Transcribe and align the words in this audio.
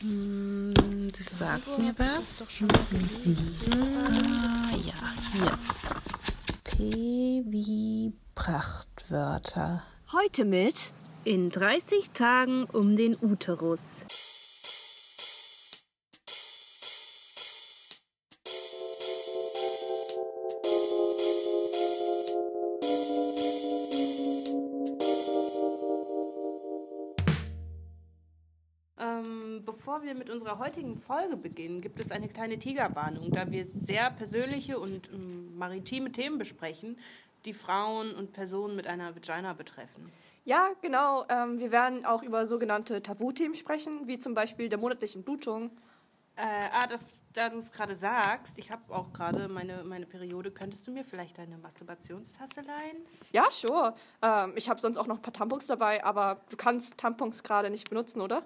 Hm, 0.00 1.08
das 1.16 1.38
sagt 1.38 1.78
mir 1.78 1.94
was. 1.98 2.46
Ah, 3.70 4.70
ja, 4.76 4.94
hier. 5.32 5.58
P 6.64 7.44
wie 7.46 8.12
Prachtwörter. 8.34 9.82
Heute 10.12 10.46
mit 10.46 10.92
In 11.24 11.50
30 11.50 12.12
Tagen 12.12 12.64
um 12.64 12.96
den 12.96 13.14
Uterus. 13.20 14.04
Bevor 29.90 30.04
wir 30.04 30.14
mit 30.14 30.30
unserer 30.30 30.60
heutigen 30.60 31.00
Folge 31.00 31.36
beginnen, 31.36 31.80
gibt 31.80 31.98
es 31.98 32.12
eine 32.12 32.28
kleine 32.28 32.60
Tigerwarnung, 32.60 33.32
da 33.32 33.50
wir 33.50 33.66
sehr 33.66 34.08
persönliche 34.12 34.78
und 34.78 35.10
ähm, 35.12 35.58
maritime 35.58 36.12
Themen 36.12 36.38
besprechen, 36.38 36.96
die 37.44 37.52
Frauen 37.52 38.14
und 38.14 38.32
Personen 38.32 38.76
mit 38.76 38.86
einer 38.86 39.16
Vagina 39.16 39.52
betreffen. 39.52 40.12
Ja, 40.44 40.68
genau. 40.80 41.24
Ähm, 41.28 41.58
wir 41.58 41.72
werden 41.72 42.04
auch 42.04 42.22
über 42.22 42.46
sogenannte 42.46 43.02
Tabuthemen 43.02 43.56
sprechen, 43.56 44.06
wie 44.06 44.16
zum 44.16 44.32
Beispiel 44.32 44.68
der 44.68 44.78
monatlichen 44.78 45.24
Blutung. 45.24 45.72
Äh, 46.36 46.42
ah, 46.72 46.86
das, 46.86 47.20
da 47.32 47.48
du 47.48 47.58
es 47.58 47.72
gerade 47.72 47.96
sagst, 47.96 48.58
ich 48.58 48.70
habe 48.70 48.94
auch 48.94 49.12
gerade 49.12 49.48
meine, 49.48 49.82
meine 49.82 50.06
Periode. 50.06 50.52
Könntest 50.52 50.86
du 50.86 50.92
mir 50.92 51.04
vielleicht 51.04 51.36
deine 51.36 51.58
Masturbationstasse 51.58 52.60
leihen? 52.60 52.98
Ja, 53.32 53.48
sure. 53.50 53.94
Ähm, 54.22 54.52
ich 54.54 54.70
habe 54.70 54.80
sonst 54.80 54.98
auch 54.98 55.08
noch 55.08 55.16
ein 55.16 55.22
paar 55.22 55.34
Tampons 55.34 55.66
dabei, 55.66 56.04
aber 56.04 56.42
du 56.48 56.56
kannst 56.56 56.96
Tampons 56.96 57.42
gerade 57.42 57.70
nicht 57.70 57.90
benutzen, 57.90 58.20
oder? 58.20 58.44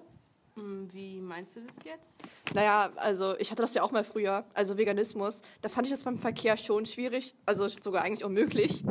Hm, 0.55 0.87
Wie 0.93 1.19
meinst 1.19 1.57
du 1.57 1.61
das 1.61 1.83
jetzt? 1.83 2.17
Naja, 2.53 2.89
also 2.95 3.37
ich 3.39 3.51
hatte 3.51 3.61
das 3.61 3.73
ja 3.73 3.83
auch 3.83 3.91
mal 3.91 4.05
früher, 4.05 4.45
also 4.53 4.77
Veganismus. 4.77 5.41
Da 5.61 5.67
fand 5.67 5.87
ich 5.87 5.91
das 5.91 6.03
beim 6.03 6.17
Verkehr 6.17 6.55
schon 6.55 6.85
schwierig, 6.85 7.35
also 7.45 7.67
sogar 7.67 8.03
eigentlich 8.03 8.23
unmöglich. 8.23 8.83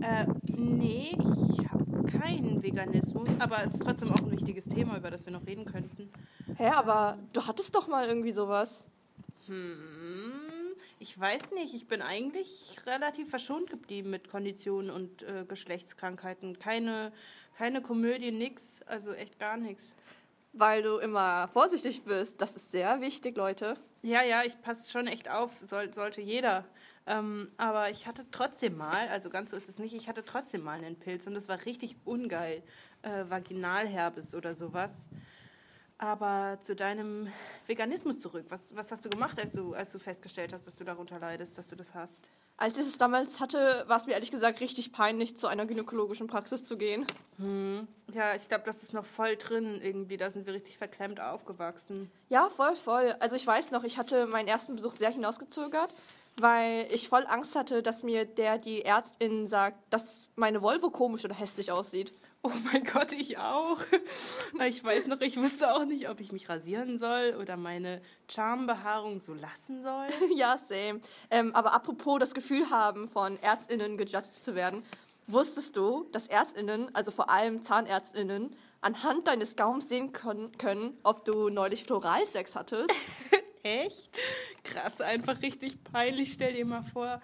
Äh, 0.00 0.26
nee, 0.46 1.10
ich 1.18 1.70
habe 1.70 2.04
keinen 2.04 2.62
Veganismus, 2.62 3.28
aber 3.38 3.62
es 3.62 3.72
ist 3.72 3.82
trotzdem 3.82 4.10
auch 4.10 4.20
ein 4.20 4.30
wichtiges 4.30 4.64
Thema, 4.64 4.96
über 4.96 5.10
das 5.10 5.26
wir 5.26 5.32
noch 5.32 5.46
reden 5.46 5.66
könnten. 5.66 6.10
Hä, 6.56 6.68
aber 6.68 7.18
du 7.34 7.46
hattest 7.46 7.74
doch 7.74 7.88
mal 7.88 8.08
irgendwie 8.08 8.32
sowas. 8.32 8.88
Hm, 9.48 10.32
ich 10.98 11.18
weiß 11.20 11.52
nicht, 11.52 11.74
ich 11.74 11.86
bin 11.86 12.00
eigentlich 12.00 12.74
relativ 12.86 13.28
verschont 13.28 13.68
geblieben 13.68 14.08
mit 14.08 14.30
Konditionen 14.30 14.90
und 14.90 15.22
äh, 15.24 15.44
Geschlechtskrankheiten. 15.46 16.58
Keine, 16.58 17.12
keine 17.58 17.82
Komödie, 17.82 18.32
nix, 18.32 18.80
also 18.86 19.12
echt 19.12 19.38
gar 19.38 19.58
nichts. 19.58 19.94
Weil 20.58 20.82
du 20.82 20.96
immer 20.96 21.48
vorsichtig 21.48 22.04
bist. 22.04 22.40
Das 22.40 22.56
ist 22.56 22.72
sehr 22.72 23.00
wichtig, 23.02 23.36
Leute. 23.36 23.74
Ja, 24.02 24.22
ja, 24.22 24.42
ich 24.42 24.60
passe 24.62 24.90
schon 24.90 25.06
echt 25.06 25.30
auf, 25.30 25.52
soll, 25.66 25.92
sollte 25.92 26.22
jeder. 26.22 26.64
Ähm, 27.06 27.48
aber 27.58 27.90
ich 27.90 28.06
hatte 28.06 28.24
trotzdem 28.30 28.76
mal, 28.76 29.08
also 29.08 29.28
ganz 29.28 29.50
so 29.50 29.56
ist 29.56 29.68
es 29.68 29.78
nicht, 29.78 29.94
ich 29.94 30.08
hatte 30.08 30.24
trotzdem 30.24 30.62
mal 30.62 30.78
einen 30.78 30.98
Pilz 30.98 31.26
und 31.26 31.34
das 31.34 31.48
war 31.48 31.64
richtig 31.66 31.96
ungeil. 32.04 32.62
Äh, 33.02 33.24
Vaginalherpes 33.28 34.34
oder 34.34 34.54
sowas. 34.54 35.06
Aber 35.98 36.58
zu 36.60 36.76
deinem 36.76 37.28
Veganismus 37.66 38.18
zurück. 38.18 38.44
Was, 38.50 38.76
was 38.76 38.92
hast 38.92 39.06
du 39.06 39.08
gemacht, 39.08 39.40
als 39.40 39.54
du, 39.54 39.72
als 39.72 39.92
du 39.92 39.98
festgestellt 39.98 40.52
hast, 40.52 40.66
dass 40.66 40.76
du 40.76 40.84
darunter 40.84 41.18
leidest, 41.18 41.56
dass 41.56 41.68
du 41.68 41.74
das 41.74 41.94
hast? 41.94 42.28
Als 42.58 42.78
ich 42.78 42.86
es 42.86 42.98
damals 42.98 43.40
hatte, 43.40 43.84
war 43.86 43.96
es 43.96 44.06
mir 44.06 44.12
ehrlich 44.12 44.30
gesagt 44.30 44.60
richtig 44.60 44.92
peinlich, 44.92 45.38
zu 45.38 45.46
einer 45.46 45.64
gynäkologischen 45.64 46.26
Praxis 46.26 46.64
zu 46.64 46.76
gehen. 46.76 47.06
Ja, 48.12 48.34
ich 48.34 48.48
glaube, 48.48 48.64
das 48.66 48.82
ist 48.82 48.92
noch 48.92 49.06
voll 49.06 49.36
drin 49.36 49.80
irgendwie. 49.80 50.18
Da 50.18 50.28
sind 50.28 50.46
wir 50.46 50.52
richtig 50.52 50.76
verklemmt 50.76 51.18
aufgewachsen. 51.18 52.10
Ja, 52.28 52.50
voll, 52.50 52.76
voll. 52.76 53.14
Also 53.20 53.36
ich 53.36 53.46
weiß 53.46 53.70
noch, 53.70 53.84
ich 53.84 53.96
hatte 53.96 54.26
meinen 54.26 54.48
ersten 54.48 54.76
Besuch 54.76 54.92
sehr 54.92 55.10
hinausgezögert, 55.10 55.94
weil 56.38 56.88
ich 56.90 57.08
voll 57.08 57.26
Angst 57.26 57.56
hatte, 57.56 57.82
dass 57.82 58.02
mir 58.02 58.26
der, 58.26 58.58
die 58.58 58.84
Ärztin 58.84 59.46
sagt, 59.48 59.78
dass 59.88 60.14
meine 60.36 60.60
Volvo 60.60 60.90
komisch 60.90 61.24
oder 61.24 61.34
hässlich 61.34 61.72
aussieht. 61.72 62.12
Oh 62.42 62.52
mein 62.70 62.84
Gott, 62.84 63.12
ich 63.12 63.38
auch. 63.38 63.80
Ich 64.66 64.84
weiß 64.84 65.06
noch, 65.06 65.20
ich 65.20 65.36
wusste 65.38 65.74
auch 65.74 65.84
nicht, 65.84 66.08
ob 66.08 66.20
ich 66.20 66.30
mich 66.30 66.48
rasieren 66.48 66.98
soll 66.98 67.36
oder 67.40 67.56
meine 67.56 68.02
Charmbehaarung 68.28 69.20
so 69.20 69.34
lassen 69.34 69.82
soll. 69.82 70.06
ja, 70.36 70.58
same. 70.58 71.00
Ähm, 71.30 71.54
aber 71.54 71.72
apropos 71.72 72.20
das 72.20 72.34
Gefühl 72.34 72.70
haben, 72.70 73.08
von 73.08 73.38
ÄrztInnen 73.38 73.96
gejudged 73.96 74.44
zu 74.44 74.54
werden, 74.54 74.84
wusstest 75.26 75.76
du, 75.76 76.06
dass 76.12 76.28
ÄrztInnen, 76.28 76.94
also 76.94 77.10
vor 77.10 77.30
allem 77.30 77.62
ZahnärztInnen, 77.62 78.54
anhand 78.82 79.26
deines 79.26 79.56
Gaums 79.56 79.88
sehen 79.88 80.12
können, 80.12 80.56
können 80.58 80.96
ob 81.02 81.24
du 81.24 81.48
neulich 81.48 81.84
Floralsex 81.84 82.54
hattest? 82.54 82.92
Echt? 83.62 84.10
Krass, 84.62 85.00
einfach 85.00 85.42
richtig 85.42 85.82
peinlich, 85.82 86.34
stell 86.34 86.52
dir 86.52 86.64
mal 86.64 86.84
vor. 86.92 87.20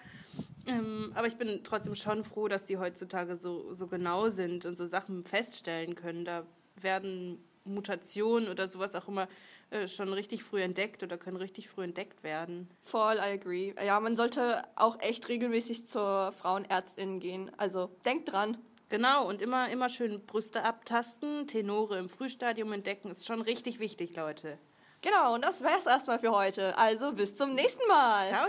Ähm, 0.65 1.11
aber 1.15 1.27
ich 1.27 1.35
bin 1.35 1.61
trotzdem 1.63 1.95
schon 1.95 2.23
froh, 2.23 2.47
dass 2.47 2.65
die 2.65 2.77
heutzutage 2.77 3.35
so, 3.35 3.73
so 3.73 3.87
genau 3.87 4.29
sind 4.29 4.65
und 4.65 4.77
so 4.77 4.87
Sachen 4.87 5.23
feststellen 5.23 5.95
können. 5.95 6.25
Da 6.25 6.45
werden 6.79 7.43
Mutationen 7.65 8.49
oder 8.49 8.67
sowas 8.67 8.95
auch 8.95 9.07
immer 9.07 9.27
äh, 9.69 9.87
schon 9.87 10.13
richtig 10.13 10.43
früh 10.43 10.61
entdeckt 10.61 11.03
oder 11.03 11.17
können 11.17 11.37
richtig 11.37 11.69
früh 11.69 11.83
entdeckt 11.83 12.23
werden. 12.23 12.69
Voll, 12.81 13.15
I 13.15 13.33
agree. 13.33 13.73
Ja, 13.85 13.99
man 13.99 14.15
sollte 14.15 14.63
auch 14.75 14.99
echt 15.01 15.27
regelmäßig 15.29 15.85
zur 15.87 16.31
Frauenärztin 16.33 17.19
gehen. 17.19 17.51
Also 17.57 17.89
denkt 18.05 18.31
dran. 18.31 18.57
Genau, 18.89 19.27
und 19.27 19.41
immer, 19.41 19.69
immer 19.69 19.89
schön 19.89 20.23
Brüste 20.25 20.63
abtasten, 20.63 21.47
Tenore 21.47 21.97
im 21.97 22.09
Frühstadium 22.09 22.71
entdecken, 22.73 23.09
ist 23.09 23.25
schon 23.25 23.41
richtig 23.41 23.79
wichtig, 23.79 24.15
Leute. 24.15 24.59
Genau, 25.01 25.33
und 25.33 25.43
das 25.43 25.63
wär's 25.63 25.87
erstmal 25.87 26.19
für 26.19 26.31
heute. 26.31 26.77
Also 26.77 27.11
bis 27.11 27.35
zum 27.35 27.55
nächsten 27.55 27.87
Mal. 27.87 28.27
Ciao! 28.27 28.47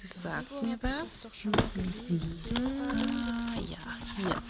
Das 0.00 0.22
sagt 0.22 0.62
mir 0.62 0.78
was. 0.82 1.30
Ah, 2.56 3.60
ja, 3.60 3.96
hier. 4.16 4.42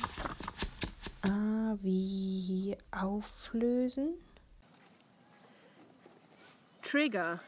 Ah, 1.22 1.76
wie 1.82 2.76
auflösen. 2.90 4.14
Trigger. 6.82 7.40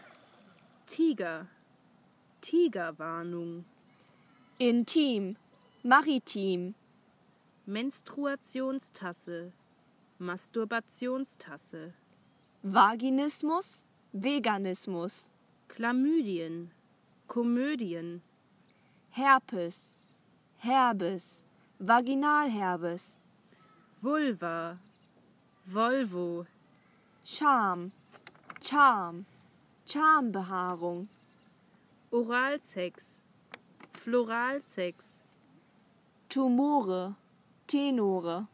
Tiger. 0.86 1.46
Tigerwarnung. 2.40 3.64
Intim. 4.58 5.36
Maritim. 5.82 6.74
Menstruationstasse. 7.66 9.52
Masturbationstasse. 10.18 11.94
Vaginismus. 12.62 13.82
Veganismus. 14.12 15.30
Chlamydien. 15.68 16.72
Komödien. 17.30 18.22
Herpes. 19.10 19.94
Herbes. 20.58 21.42
Vaginalherbes. 21.78 23.20
Vulva. 24.02 24.76
Volvo. 25.64 26.46
Charme. 27.24 27.92
Charm. 28.60 29.26
Charmbehaarung. 29.86 31.08
Oralsex. 32.10 33.20
Floralsex. 33.92 35.22
Tumore. 36.28 37.14
Tenore. 37.68 38.48